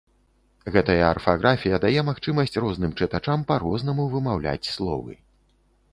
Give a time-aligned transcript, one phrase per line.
[0.75, 5.13] Гэтая арфаграфія дае магчымасць розным чытачам па-рознаму вымаўляць словы.